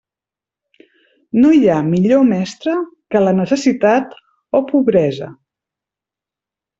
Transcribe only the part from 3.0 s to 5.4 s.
que la necessitat, o pobresa.